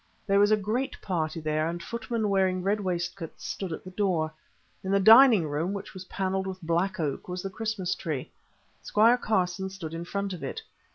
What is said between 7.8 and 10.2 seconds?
tree. Squire Carson stood in